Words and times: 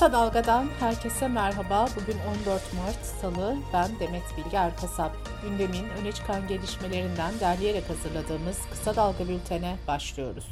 Kısa 0.00 0.12
Dalga'dan 0.12 0.66
herkese 0.80 1.28
merhaba. 1.28 1.86
Bugün 1.96 2.18
14 2.40 2.46
Mart 2.48 3.04
Salı. 3.20 3.56
Ben 3.72 3.88
Demet 4.00 4.22
Bilge 4.36 4.56
Erkasap. 4.56 5.12
Gündemin 5.42 5.88
öne 6.00 6.12
çıkan 6.12 6.48
gelişmelerinden 6.48 7.40
derleyerek 7.40 7.90
hazırladığımız 7.90 8.58
Kısa 8.70 8.96
Dalga 8.96 9.28
bültene 9.28 9.76
başlıyoruz. 9.88 10.46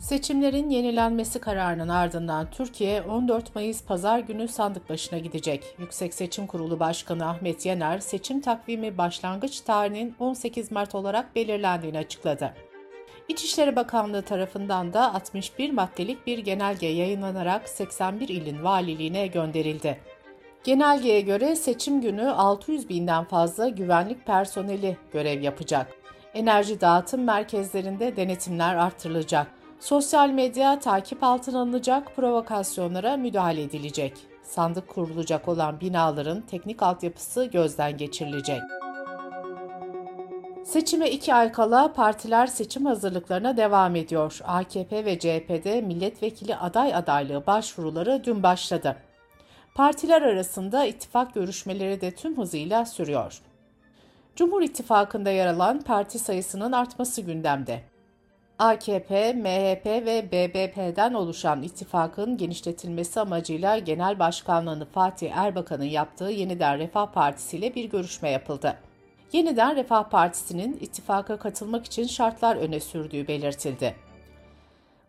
Seçimlerin 0.00 0.70
yenilenmesi 0.70 1.40
kararının 1.40 1.88
ardından 1.88 2.50
Türkiye 2.50 3.02
14 3.02 3.54
Mayıs 3.54 3.84
pazar 3.84 4.18
günü 4.18 4.48
sandık 4.48 4.90
başına 4.90 5.18
gidecek. 5.18 5.64
Yüksek 5.78 6.14
Seçim 6.14 6.46
Kurulu 6.46 6.80
Başkanı 6.80 7.28
Ahmet 7.28 7.66
Yener, 7.66 7.98
seçim 7.98 8.40
takvimi 8.40 8.98
başlangıç 8.98 9.60
tarihinin 9.60 10.14
18 10.18 10.70
Mart 10.70 10.94
olarak 10.94 11.36
belirlendiğini 11.36 11.98
açıkladı. 11.98 12.54
İçişleri 13.30 13.76
Bakanlığı 13.76 14.22
tarafından 14.22 14.92
da 14.92 15.14
61 15.14 15.70
maddelik 15.70 16.26
bir 16.26 16.38
genelge 16.38 16.86
yayınlanarak 16.86 17.68
81 17.68 18.28
ilin 18.28 18.64
valiliğine 18.64 19.26
gönderildi. 19.26 20.00
Genelgeye 20.64 21.20
göre 21.20 21.56
seçim 21.56 22.00
günü 22.00 22.30
600 22.30 22.88
binden 22.88 23.24
fazla 23.24 23.68
güvenlik 23.68 24.26
personeli 24.26 24.96
görev 25.12 25.42
yapacak. 25.42 25.86
Enerji 26.34 26.80
dağıtım 26.80 27.24
merkezlerinde 27.24 28.16
denetimler 28.16 28.74
artırılacak. 28.74 29.46
Sosyal 29.80 30.28
medya 30.28 30.78
takip 30.78 31.24
altına 31.24 31.60
alınacak, 31.60 32.16
provokasyonlara 32.16 33.16
müdahale 33.16 33.62
edilecek. 33.62 34.12
Sandık 34.42 34.88
kurulacak 34.88 35.48
olan 35.48 35.80
binaların 35.80 36.40
teknik 36.40 36.82
altyapısı 36.82 37.44
gözden 37.44 37.96
geçirilecek. 37.96 38.60
Seçime 40.70 41.10
iki 41.10 41.34
ay 41.34 41.52
kala 41.52 41.92
partiler 41.92 42.46
seçim 42.46 42.86
hazırlıklarına 42.86 43.56
devam 43.56 43.96
ediyor. 43.96 44.40
AKP 44.44 45.04
ve 45.04 45.18
CHP'de 45.18 45.80
milletvekili 45.80 46.56
aday 46.56 46.94
adaylığı 46.94 47.46
başvuruları 47.46 48.24
dün 48.24 48.42
başladı. 48.42 48.96
Partiler 49.74 50.22
arasında 50.22 50.84
ittifak 50.84 51.34
görüşmeleri 51.34 52.00
de 52.00 52.10
tüm 52.10 52.38
hızıyla 52.38 52.86
sürüyor. 52.86 53.40
Cumhur 54.36 54.62
İttifakı'nda 54.62 55.30
yer 55.30 55.46
alan 55.46 55.80
parti 55.80 56.18
sayısının 56.18 56.72
artması 56.72 57.22
gündemde. 57.22 57.80
AKP, 58.58 59.32
MHP 59.32 59.86
ve 59.86 60.28
BBP'den 60.32 61.14
oluşan 61.14 61.62
ittifakın 61.62 62.36
genişletilmesi 62.36 63.20
amacıyla 63.20 63.78
Genel 63.78 64.18
Başkanlığını 64.18 64.84
Fatih 64.84 65.36
Erbakan'ın 65.36 65.84
yaptığı 65.84 66.30
Yeniden 66.30 66.78
Refah 66.78 67.06
Partisi 67.12 67.56
ile 67.56 67.74
bir 67.74 67.84
görüşme 67.84 68.30
yapıldı. 68.30 68.89
Yeniden 69.32 69.76
Refah 69.76 70.04
Partisi'nin 70.04 70.78
ittifaka 70.80 71.36
katılmak 71.36 71.86
için 71.86 72.06
şartlar 72.06 72.56
öne 72.56 72.80
sürdüğü 72.80 73.28
belirtildi. 73.28 73.94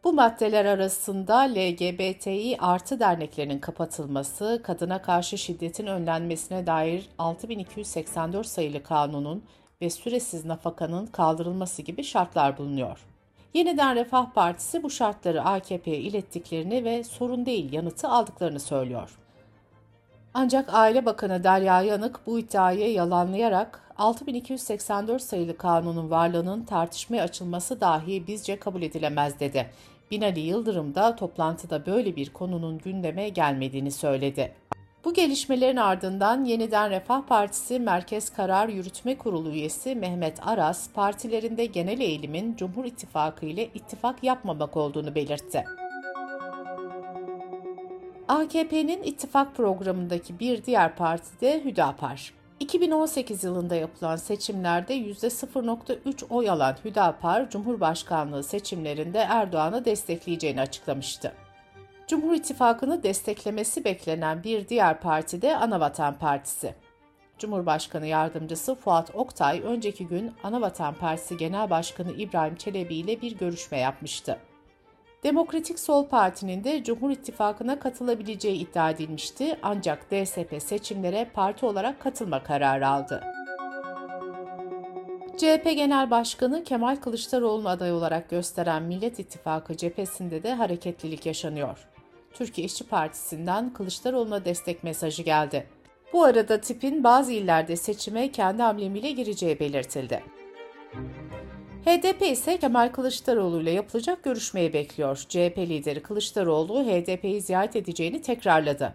Bu 0.04 0.14
maddeler 0.14 0.66
arasında 0.66 1.38
LGBTİ 1.38 2.58
artı 2.60 3.00
derneklerinin 3.00 3.60
kapatılması, 3.60 4.62
kadına 4.64 5.02
karşı 5.02 5.38
şiddetin 5.38 5.88
önlenmesine 5.88 6.68
dair 6.68 7.10
6284 7.18 8.48
sayılı 8.48 8.84
kanunun 8.84 9.44
ve 9.82 9.90
süresiz 9.90 10.46
nafakanın 10.46 11.06
kaldırılması 11.06 11.82
gibi 11.82 12.04
şartlar 12.04 12.58
bulunuyor. 12.58 13.06
Yeniden 13.54 13.96
Refah 13.96 14.34
Partisi 14.34 14.84
bu 14.84 14.90
şartları 14.90 15.44
AKP'ye 15.44 15.98
ilettiklerini 15.98 16.84
ve 16.84 17.04
sorun 17.04 17.46
değil 17.46 17.74
yanıtı 17.74 18.08
aldıklarını 18.08 18.60
söylüyor. 18.60 19.18
Ancak 20.34 20.74
Aile 20.74 21.06
Bakanı 21.06 21.44
Derya 21.44 21.82
Yanık 21.82 22.28
bu 22.28 22.40
iddiayı 22.40 22.94
yalanlayarak 22.94 23.82
6284 24.02 25.22
sayılı 25.22 25.58
kanunun 25.58 26.10
varlığının 26.10 26.64
tartışmaya 26.64 27.24
açılması 27.24 27.82
dahi 27.82 28.28
bizce 28.28 28.60
kabul 28.60 28.82
edilemez 28.82 29.40
dedi. 29.40 29.70
Binali 30.12 30.40
Yıldırım 30.40 30.96
da 30.96 31.16
toplantıda 31.16 31.86
böyle 31.86 32.16
bir 32.16 32.30
konunun 32.34 32.78
gündeme 32.78 33.30
gelmediğini 33.30 33.92
söyledi. 33.92 34.54
Bu 35.06 35.14
gelişmelerin 35.14 35.78
ardından 35.78 36.46
Yeniden 36.46 36.90
Refah 36.90 37.22
Partisi 37.22 37.80
Merkez 37.80 38.30
Karar 38.30 38.70
Yürütme 38.70 39.18
Kurulu 39.18 39.50
üyesi 39.50 39.96
Mehmet 39.96 40.48
Aras, 40.48 40.90
partilerinde 40.94 41.66
genel 41.66 42.00
eğilimin 42.00 42.56
Cumhur 42.56 42.86
İttifakı 42.86 43.46
ile 43.46 43.66
ittifak 43.66 44.24
yapmamak 44.24 44.78
olduğunu 44.78 45.16
belirtti. 45.16 45.64
AKP'nin 48.28 49.04
ittifak 49.04 49.56
programındaki 49.56 50.40
bir 50.40 50.66
diğer 50.66 50.96
parti 50.96 51.42
de 51.42 51.64
Hüdapar. 51.66 52.41
2018 52.62 53.44
yılında 53.44 53.76
yapılan 53.76 54.16
seçimlerde 54.16 54.98
%0.3 54.98 56.26
oy 56.30 56.50
alan 56.50 56.76
Hüdapar, 56.86 57.50
Cumhurbaşkanlığı 57.50 58.44
seçimlerinde 58.44 59.20
Erdoğan'ı 59.20 59.86
destekleyeceğini 59.86 60.62
açıklamıştı. 60.62 61.34
Cumhur 62.08 62.34
İttifakı'nı 62.34 63.04
desteklemesi 63.04 63.86
beklenen 63.86 64.44
bir 64.44 64.68
diğer 64.68 65.00
parti 65.00 65.42
de 65.42 65.58
Anavatan 65.58 66.14
Partisi. 66.14 66.76
Cumhurbaşkanı 67.38 68.08
Yardımcısı 68.08 68.76
Fuat 68.76 69.16
Oktay 69.16 69.62
önceki 69.66 70.08
gün 70.08 70.32
Anavatan 70.44 70.94
Partisi 70.94 71.38
Genel 71.38 71.70
Başkanı 71.70 72.12
İbrahim 72.12 72.56
Çelebi 72.56 72.96
ile 72.96 73.22
bir 73.22 73.38
görüşme 73.38 73.78
yapmıştı. 73.78 74.38
Demokratik 75.24 75.80
Sol 75.80 76.08
Parti'nin 76.08 76.64
de 76.64 76.84
Cumhur 76.84 77.12
İttifakı'na 77.12 77.80
katılabileceği 77.80 78.56
iddia 78.56 78.90
edilmişti 78.90 79.60
ancak 79.64 80.12
DSP 80.12 80.56
seçimlere 80.60 81.30
parti 81.34 81.66
olarak 81.66 82.00
katılma 82.00 82.44
kararı 82.44 82.88
aldı. 82.88 83.24
CHP 85.38 85.64
Genel 85.64 86.12
Başkanı 86.12 86.64
Kemal 86.64 86.96
Kılıçdaroğlu'nu 86.96 87.70
aday 87.70 87.92
olarak 87.92 88.30
gösteren 88.30 88.84
Millet 88.84 89.20
İttifakı 89.20 89.78
cephesinde 89.78 90.44
de 90.44 90.54
hareketlilik 90.54 91.26
yaşanıyor. 91.26 91.88
Türkiye 92.34 92.68
İşçi 92.68 92.88
Partisi'nden 92.88 93.74
Kılıçdaroğlu'na 93.74 94.46
destek 94.46 94.84
mesajı 94.84 95.24
geldi. 95.24 95.68
Bu 96.14 96.24
arada 96.24 96.62
tipin 96.62 97.04
bazı 97.04 97.32
illerde 97.32 97.76
seçime 97.76 98.32
kendi 98.32 98.64
amblemiyle 98.64 99.12
gireceği 99.12 99.60
belirtildi. 99.60 100.24
HDP 101.86 102.22
ise 102.22 102.58
Kemal 102.58 102.90
Kılıçdaroğlu 102.90 103.62
ile 103.62 103.72
yapılacak 103.72 104.24
görüşmeyi 104.24 104.74
bekliyor. 104.74 105.18
CHP 105.30 105.58
lideri 105.58 106.02
Kılıçdaroğlu 106.04 106.84
HDP'yi 106.84 107.42
ziyaret 107.42 107.76
edeceğini 107.76 108.22
tekrarladı. 108.22 108.94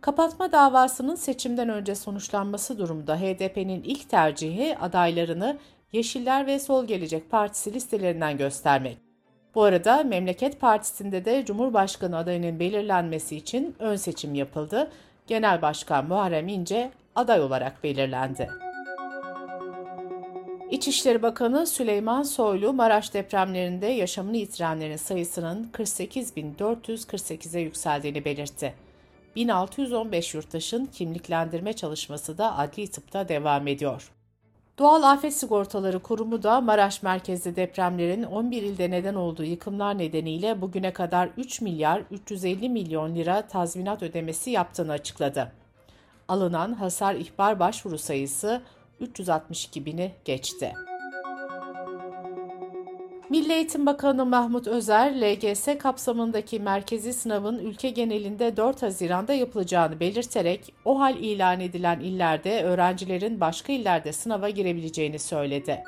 Kapatma 0.00 0.52
davasının 0.52 1.14
seçimden 1.14 1.68
önce 1.68 1.94
sonuçlanması 1.94 2.78
durumunda 2.78 3.16
HDP'nin 3.16 3.82
ilk 3.82 4.08
tercihi 4.08 4.78
adaylarını 4.78 5.58
Yeşiller 5.92 6.46
ve 6.46 6.58
Sol 6.58 6.86
Gelecek 6.86 7.30
Partisi 7.30 7.74
listelerinden 7.74 8.36
göstermek. 8.38 8.98
Bu 9.54 9.62
arada 9.62 10.02
Memleket 10.02 10.60
Partisi'nde 10.60 11.24
de 11.24 11.44
Cumhurbaşkanı 11.44 12.16
adayının 12.16 12.60
belirlenmesi 12.60 13.36
için 13.36 13.74
ön 13.78 13.96
seçim 13.96 14.34
yapıldı. 14.34 14.90
Genel 15.26 15.62
Başkan 15.62 16.06
Muharrem 16.06 16.48
İnce 16.48 16.90
aday 17.14 17.40
olarak 17.40 17.84
belirlendi. 17.84 18.71
İçişleri 20.72 21.22
Bakanı 21.22 21.66
Süleyman 21.66 22.22
Soylu, 22.22 22.72
Maraş 22.72 23.14
depremlerinde 23.14 23.86
yaşamını 23.86 24.36
yitirenlerin 24.36 24.96
sayısının 24.96 25.70
48.448'e 25.72 27.60
yükseldiğini 27.60 28.24
belirtti. 28.24 28.74
1615 29.36 30.34
yurttaşın 30.34 30.86
kimliklendirme 30.86 31.72
çalışması 31.72 32.38
da 32.38 32.58
adli 32.58 32.90
tıpta 32.90 33.28
devam 33.28 33.66
ediyor. 33.66 34.12
Doğal 34.78 35.02
Afet 35.02 35.34
Sigortaları 35.34 35.98
Kurumu 35.98 36.42
da 36.42 36.60
Maraş 36.60 37.02
merkezli 37.02 37.56
depremlerin 37.56 38.22
11 38.22 38.62
ilde 38.62 38.90
neden 38.90 39.14
olduğu 39.14 39.44
yıkımlar 39.44 39.98
nedeniyle 39.98 40.60
bugüne 40.60 40.92
kadar 40.92 41.28
3 41.36 41.60
milyar 41.60 42.02
350 42.10 42.68
milyon 42.68 43.14
lira 43.14 43.42
tazminat 43.42 44.02
ödemesi 44.02 44.50
yaptığını 44.50 44.92
açıkladı. 44.92 45.52
Alınan 46.28 46.72
hasar 46.72 47.14
ihbar 47.14 47.60
başvuru 47.60 47.98
sayısı 47.98 48.62
362 49.02 49.86
bini 49.86 50.12
geçti. 50.24 50.72
Milli 53.30 53.52
Eğitim 53.52 53.86
Bakanı 53.86 54.26
Mahmut 54.26 54.66
Özer, 54.66 55.20
LGS 55.20 55.68
kapsamındaki 55.78 56.60
merkezi 56.60 57.12
sınavın 57.12 57.58
ülke 57.58 57.90
genelinde 57.90 58.56
4 58.56 58.82
Haziran'da 58.82 59.34
yapılacağını 59.34 60.00
belirterek 60.00 60.74
o 60.84 61.00
hal 61.00 61.16
ilan 61.16 61.60
edilen 61.60 62.00
illerde 62.00 62.62
öğrencilerin 62.64 63.40
başka 63.40 63.72
illerde 63.72 64.12
sınava 64.12 64.48
girebileceğini 64.48 65.18
söyledi. 65.18 65.82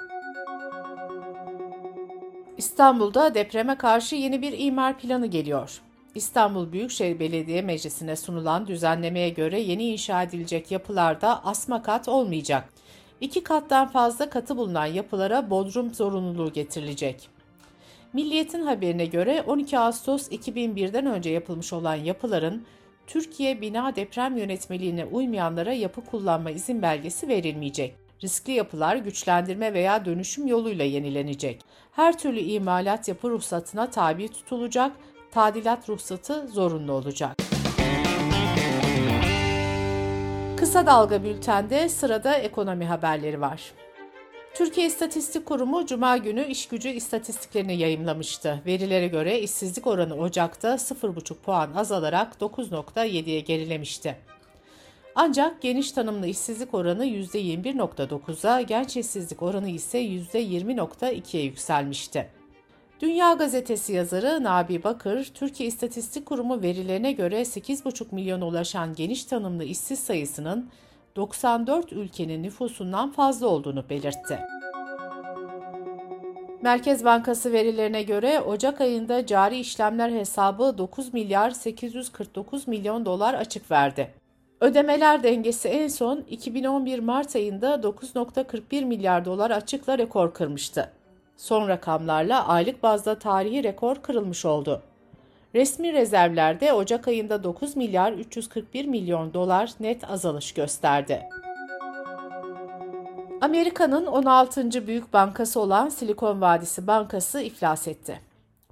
İstanbul'da 2.56 3.34
depreme 3.34 3.78
karşı 3.78 4.16
yeni 4.16 4.42
bir 4.42 4.58
imar 4.58 4.98
planı 4.98 5.26
geliyor. 5.26 5.80
İstanbul 6.14 6.72
Büyükşehir 6.72 7.20
Belediye 7.20 7.62
Meclisi'ne 7.62 8.16
sunulan 8.16 8.66
düzenlemeye 8.66 9.28
göre 9.28 9.60
yeni 9.60 9.84
inşa 9.84 10.22
edilecek 10.22 10.70
yapılarda 10.70 11.44
asma 11.44 11.82
kat 11.82 12.08
olmayacak. 12.08 12.68
İki 13.24 13.42
kattan 13.42 13.88
fazla 13.88 14.30
katı 14.30 14.56
bulunan 14.56 14.86
yapılara 14.86 15.50
bodrum 15.50 15.94
zorunluluğu 15.94 16.52
getirilecek. 16.52 17.28
Milliyet'in 18.12 18.62
haberine 18.62 19.06
göre 19.06 19.44
12 19.46 19.78
Ağustos 19.78 20.28
2001'den 20.28 21.06
önce 21.06 21.30
yapılmış 21.30 21.72
olan 21.72 21.94
yapıların 21.94 22.64
Türkiye 23.06 23.60
Bina 23.60 23.96
Deprem 23.96 24.36
Yönetmeliğine 24.36 25.04
uymayanlara 25.04 25.72
yapı 25.72 26.04
kullanma 26.04 26.50
izin 26.50 26.82
belgesi 26.82 27.28
verilmeyecek. 27.28 27.94
Riskli 28.22 28.52
yapılar 28.52 28.96
güçlendirme 28.96 29.74
veya 29.74 30.04
dönüşüm 30.04 30.46
yoluyla 30.46 30.84
yenilenecek. 30.84 31.62
Her 31.92 32.18
türlü 32.18 32.40
imalat 32.40 33.08
yapı 33.08 33.30
ruhsatına 33.30 33.90
tabi 33.90 34.28
tutulacak, 34.28 34.92
tadilat 35.30 35.88
ruhsatı 35.88 36.48
zorunlu 36.48 36.92
olacak. 36.92 37.43
Kısa 40.56 40.86
Dalga 40.86 41.24
Bülten'de 41.24 41.88
sırada 41.88 42.34
ekonomi 42.34 42.84
haberleri 42.84 43.40
var. 43.40 43.72
Türkiye 44.54 44.86
İstatistik 44.86 45.46
Kurumu 45.46 45.86
Cuma 45.86 46.16
günü 46.16 46.46
iş 46.46 46.68
gücü 46.68 46.88
istatistiklerini 46.88 47.76
yayımlamıştı. 47.76 48.62
Verilere 48.66 49.08
göre 49.08 49.40
işsizlik 49.40 49.86
oranı 49.86 50.14
Ocak'ta 50.14 50.74
0,5 50.74 51.34
puan 51.34 51.72
azalarak 51.74 52.36
9.7'ye 52.40 53.40
gerilemişti. 53.40 54.16
Ancak 55.14 55.62
geniş 55.62 55.92
tanımlı 55.92 56.26
işsizlik 56.26 56.74
oranı 56.74 57.06
%21.9'a, 57.06 58.60
genç 58.60 58.96
işsizlik 58.96 59.42
oranı 59.42 59.68
ise 59.68 59.98
%20.2'ye 59.98 61.42
yükselmişti. 61.44 62.30
Dünya 63.00 63.32
Gazetesi 63.32 63.92
yazarı 63.92 64.44
Nabi 64.44 64.84
Bakır, 64.84 65.30
Türkiye 65.34 65.68
İstatistik 65.68 66.26
Kurumu 66.26 66.62
verilerine 66.62 67.12
göre 67.12 67.40
8,5 67.40 68.14
milyona 68.14 68.46
ulaşan 68.46 68.94
geniş 68.94 69.24
tanımlı 69.24 69.64
işsiz 69.64 69.98
sayısının 69.98 70.70
94 71.16 71.92
ülkenin 71.92 72.42
nüfusundan 72.42 73.10
fazla 73.10 73.46
olduğunu 73.46 73.84
belirtti. 73.90 74.38
Merkez 76.62 77.04
Bankası 77.04 77.52
verilerine 77.52 78.02
göre 78.02 78.40
Ocak 78.40 78.80
ayında 78.80 79.26
cari 79.26 79.58
işlemler 79.58 80.10
hesabı 80.10 80.78
9 80.78 81.14
milyar 81.14 81.50
849 81.50 82.68
milyon 82.68 83.06
dolar 83.06 83.34
açık 83.34 83.70
verdi. 83.70 84.10
Ödemeler 84.60 85.22
dengesi 85.22 85.68
en 85.68 85.88
son 85.88 86.24
2011 86.30 86.98
Mart 86.98 87.36
ayında 87.36 87.74
9.41 87.74 88.84
milyar 88.84 89.24
dolar 89.24 89.50
açıkla 89.50 89.98
rekor 89.98 90.34
kırmıştı. 90.34 90.90
Son 91.36 91.68
rakamlarla 91.68 92.48
aylık 92.48 92.82
bazda 92.82 93.18
tarihi 93.18 93.64
rekor 93.64 93.96
kırılmış 93.96 94.44
oldu. 94.44 94.82
Resmi 95.54 95.92
rezervlerde 95.92 96.72
Ocak 96.72 97.08
ayında 97.08 97.44
9 97.44 97.76
milyar 97.76 98.12
341 98.12 98.84
milyon 98.84 99.34
dolar 99.34 99.70
net 99.80 100.10
azalış 100.10 100.52
gösterdi. 100.52 101.22
Amerika'nın 103.40 104.06
16. 104.06 104.86
büyük 104.86 105.12
bankası 105.12 105.60
olan 105.60 105.88
Silikon 105.88 106.40
Vadisi 106.40 106.86
Bankası 106.86 107.40
iflas 107.40 107.88
etti. 107.88 108.20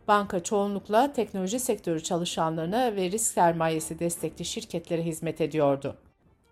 Banka 0.08 0.42
çoğunlukla 0.42 1.12
teknoloji 1.12 1.58
sektörü 1.58 2.02
çalışanlarına 2.02 2.96
ve 2.96 3.10
risk 3.10 3.26
sermayesi 3.26 3.98
destekli 3.98 4.44
şirketlere 4.44 5.02
hizmet 5.02 5.40
ediyordu. 5.40 5.96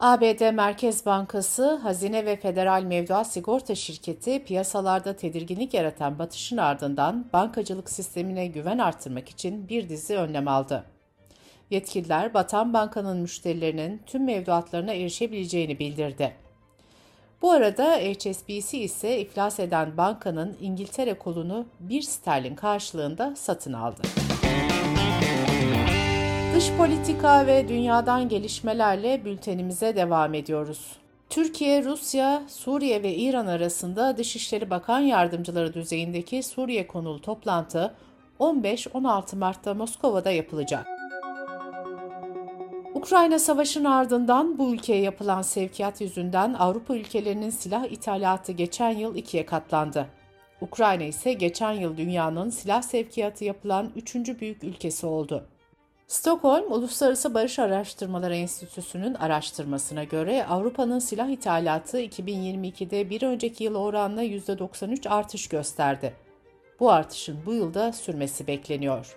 ABD 0.00 0.52
Merkez 0.52 1.06
Bankası, 1.06 1.74
Hazine 1.74 2.26
ve 2.26 2.36
Federal 2.36 2.82
Mevduat 2.82 3.32
Sigorta 3.32 3.74
Şirketi 3.74 4.44
piyasalarda 4.44 5.16
tedirginlik 5.16 5.74
yaratan 5.74 6.18
batışın 6.18 6.56
ardından 6.56 7.26
bankacılık 7.32 7.90
sistemine 7.90 8.46
güven 8.46 8.78
artırmak 8.78 9.28
için 9.28 9.68
bir 9.68 9.88
dizi 9.88 10.16
önlem 10.16 10.48
aldı. 10.48 10.84
Yetkililer 11.70 12.34
batan 12.34 12.72
bankanın 12.72 13.16
müşterilerinin 13.18 14.02
tüm 14.06 14.24
mevduatlarına 14.24 14.92
erişebileceğini 14.92 15.78
bildirdi. 15.78 16.34
Bu 17.42 17.50
arada 17.50 17.96
HSBC 17.96 18.78
ise 18.78 19.20
iflas 19.20 19.60
eden 19.60 19.96
bankanın 19.96 20.56
İngiltere 20.60 21.14
kolunu 21.14 21.66
1 21.80 22.02
sterlin 22.02 22.54
karşılığında 22.54 23.36
satın 23.36 23.72
aldı. 23.72 24.02
Dış 26.60 26.72
politika 26.78 27.46
ve 27.46 27.68
dünyadan 27.68 28.28
gelişmelerle 28.28 29.24
bültenimize 29.24 29.96
devam 29.96 30.34
ediyoruz. 30.34 30.96
Türkiye, 31.30 31.84
Rusya, 31.84 32.42
Suriye 32.48 33.02
ve 33.02 33.14
İran 33.14 33.46
arasında 33.46 34.16
Dışişleri 34.16 34.70
Bakan 34.70 35.00
Yardımcıları 35.00 35.74
düzeyindeki 35.74 36.42
Suriye 36.42 36.86
konulu 36.86 37.20
toplantı 37.20 37.94
15-16 38.40 39.36
Mart'ta 39.36 39.74
Moskova'da 39.74 40.30
yapılacak. 40.30 40.86
Ukrayna 42.94 43.38
Savaşı'nın 43.38 43.84
ardından 43.84 44.58
bu 44.58 44.74
ülkeye 44.74 45.00
yapılan 45.00 45.42
sevkiyat 45.42 46.00
yüzünden 46.00 46.54
Avrupa 46.54 46.96
ülkelerinin 46.96 47.50
silah 47.50 47.84
ithalatı 47.84 48.52
geçen 48.52 48.90
yıl 48.90 49.16
ikiye 49.16 49.46
katlandı. 49.46 50.06
Ukrayna 50.60 51.04
ise 51.04 51.32
geçen 51.32 51.72
yıl 51.72 51.96
dünyanın 51.96 52.50
silah 52.50 52.82
sevkiyatı 52.82 53.44
yapılan 53.44 53.90
üçüncü 53.96 54.40
büyük 54.40 54.64
ülkesi 54.64 55.06
oldu. 55.06 55.46
Stockholm 56.10 56.72
Uluslararası 56.72 57.34
Barış 57.34 57.58
Araştırmaları 57.58 58.36
Enstitüsü'nün 58.36 59.14
araştırmasına 59.14 60.04
göre 60.04 60.46
Avrupa'nın 60.46 60.98
silah 60.98 61.28
ithalatı 61.28 62.00
2022'de 62.00 63.10
bir 63.10 63.22
önceki 63.22 63.64
yıl 63.64 63.74
oranla 63.74 64.24
%93 64.24 65.08
artış 65.08 65.48
gösterdi. 65.48 66.14
Bu 66.80 66.90
artışın 66.90 67.38
bu 67.46 67.54
yılda 67.54 67.92
sürmesi 67.92 68.46
bekleniyor. 68.46 69.16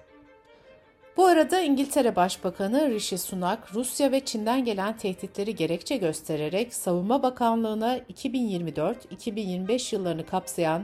Bu 1.17 1.25
arada 1.25 1.59
İngiltere 1.59 2.15
Başbakanı 2.15 2.89
Rishi 2.89 3.17
Sunak, 3.17 3.75
Rusya 3.75 4.11
ve 4.11 4.19
Çin'den 4.19 4.65
gelen 4.65 4.97
tehditleri 4.97 5.55
gerekçe 5.55 5.97
göstererek 5.97 6.73
Savunma 6.73 7.23
Bakanlığı'na 7.23 7.97
2024-2025 7.97 9.95
yıllarını 9.95 10.25
kapsayan 10.25 10.83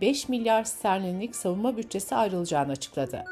5 0.00 0.28
milyar 0.28 0.64
sterlinlik 0.64 1.36
savunma 1.36 1.76
bütçesi 1.76 2.14
ayrılacağını 2.14 2.72
açıkladı. 2.72 3.24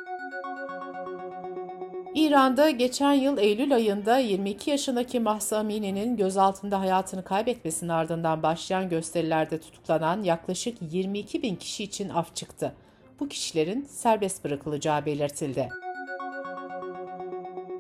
İran'da 2.19 2.71
geçen 2.71 3.13
yıl 3.13 3.39
Eylül 3.39 3.75
ayında 3.75 4.19
22 4.19 4.71
yaşındaki 4.71 5.21
Mahsa 5.21 5.59
Amini'nin 5.59 6.17
gözaltında 6.17 6.81
hayatını 6.81 7.25
kaybetmesinin 7.25 7.91
ardından 7.91 8.43
başlayan 8.43 8.89
gösterilerde 8.89 9.61
tutuklanan 9.61 10.23
yaklaşık 10.23 10.79
22 10.91 11.43
bin 11.43 11.57
kişi 11.57 11.85
için 11.85 12.09
af 12.09 12.37
çıktı. 12.37 12.75
Bu 13.21 13.29
kişilerin 13.29 13.85
serbest 13.85 14.45
bırakılacağı 14.45 15.07
belirtildi. 15.07 15.69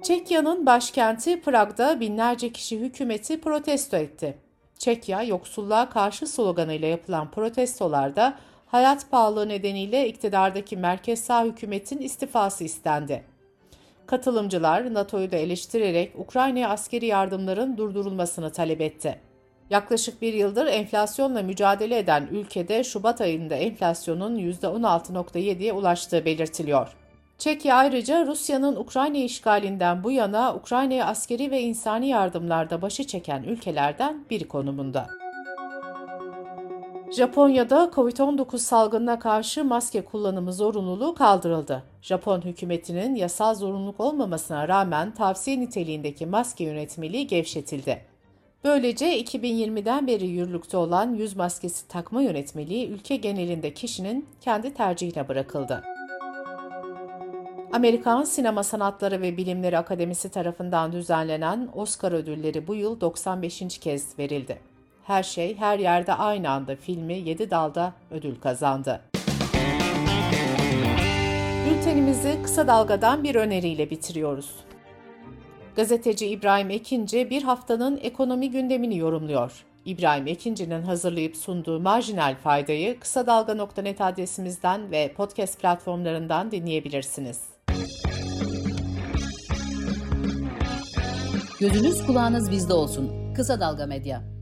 Çekya'nın 0.02 0.67
başkenti 0.67 1.40
Prag'da 1.40 2.00
binlerce 2.00 2.52
kişi 2.52 2.81
hükümeti 2.81 3.40
protesto 3.40 3.96
etti. 3.96 4.38
Çekya, 4.79 5.23
yoksulluğa 5.23 5.90
karşı 5.90 6.26
sloganıyla 6.26 6.88
yapılan 6.88 7.31
protestolarda 7.31 8.38
hayat 8.67 9.11
pahalılığı 9.11 9.49
nedeniyle 9.49 10.08
iktidardaki 10.08 10.76
merkez 10.76 11.20
sağ 11.20 11.44
hükümetin 11.44 11.99
istifası 11.99 12.64
istendi. 12.64 13.38
Katılımcılar 14.08 14.94
NATO'yu 14.94 15.32
da 15.32 15.37
eleştirerek 15.37 16.12
Ukrayna'ya 16.19 16.69
askeri 16.69 17.06
yardımların 17.06 17.76
durdurulmasını 17.76 18.52
talep 18.52 18.81
etti. 18.81 19.20
Yaklaşık 19.70 20.22
bir 20.22 20.32
yıldır 20.32 20.66
enflasyonla 20.66 21.43
mücadele 21.43 21.99
eden 21.99 22.28
ülkede 22.31 22.84
Şubat 22.84 23.20
ayında 23.20 23.55
enflasyonun 23.55 24.38
%16.7'ye 24.38 25.72
ulaştığı 25.72 26.25
belirtiliyor. 26.25 26.96
Çekya 27.38 27.76
ayrıca 27.76 28.26
Rusya'nın 28.26 28.76
Ukrayna 28.76 29.18
işgalinden 29.18 30.04
bu 30.04 30.11
yana 30.11 30.54
Ukrayna'ya 30.54 31.06
askeri 31.06 31.50
ve 31.50 31.61
insani 31.61 32.09
yardımlarda 32.09 32.82
başı 32.82 33.06
çeken 33.06 33.42
ülkelerden 33.42 34.25
biri 34.30 34.49
konumunda. 34.49 35.09
Japonya'da 37.10 37.90
COVID-19 37.94 38.58
salgınına 38.58 39.18
karşı 39.18 39.64
maske 39.64 40.04
kullanımı 40.04 40.52
zorunluluğu 40.52 41.14
kaldırıldı. 41.14 41.82
Japon 42.02 42.40
hükümetinin 42.40 43.14
yasal 43.14 43.54
zorunluluk 43.54 44.00
olmamasına 44.00 44.68
rağmen 44.68 45.14
tavsiye 45.14 45.60
niteliğindeki 45.60 46.26
maske 46.26 46.64
yönetmeliği 46.64 47.26
gevşetildi. 47.26 48.04
Böylece 48.64 49.20
2020'den 49.20 50.06
beri 50.06 50.26
yürürlükte 50.26 50.76
olan 50.76 51.14
yüz 51.14 51.36
maskesi 51.36 51.88
takma 51.88 52.22
yönetmeliği 52.22 52.88
ülke 52.88 53.16
genelinde 53.16 53.74
kişinin 53.74 54.26
kendi 54.40 54.74
tercihine 54.74 55.28
bırakıldı. 55.28 55.84
Amerikan 57.72 58.24
Sinema 58.24 58.62
Sanatları 58.62 59.20
ve 59.22 59.36
Bilimleri 59.36 59.78
Akademisi 59.78 60.28
tarafından 60.28 60.92
düzenlenen 60.92 61.68
Oscar 61.74 62.12
ödülleri 62.12 62.66
bu 62.66 62.74
yıl 62.74 63.00
95. 63.00 63.78
kez 63.78 64.18
verildi. 64.18 64.67
Her 65.08 65.22
şey 65.22 65.56
her 65.56 65.78
yerde 65.78 66.14
aynı 66.14 66.50
anda 66.50 66.76
filmi 66.76 67.14
7 67.14 67.50
dalda 67.50 67.92
ödül 68.10 68.40
kazandı. 68.40 69.00
Bültenimizi 71.70 72.38
kısa 72.42 72.66
dalgadan 72.66 73.24
bir 73.24 73.34
öneriyle 73.34 73.90
bitiriyoruz. 73.90 74.54
Gazeteci 75.76 76.26
İbrahim 76.26 76.70
Ekinci 76.70 77.30
bir 77.30 77.42
haftanın 77.42 78.00
ekonomi 78.02 78.50
gündemini 78.50 78.98
yorumluyor. 78.98 79.64
İbrahim 79.84 80.26
Ekinci'nin 80.26 80.82
hazırlayıp 80.82 81.36
sunduğu 81.36 81.80
marjinal 81.80 82.36
faydayı 82.36 83.00
kısa 83.00 83.26
dalga.net 83.26 84.00
adresimizden 84.00 84.90
ve 84.90 85.12
podcast 85.12 85.60
platformlarından 85.60 86.50
dinleyebilirsiniz. 86.50 87.40
Gözünüz 91.60 92.06
kulağınız 92.06 92.50
bizde 92.50 92.72
olsun. 92.72 93.34
Kısa 93.34 93.60
Dalga 93.60 93.86
Medya. 93.86 94.38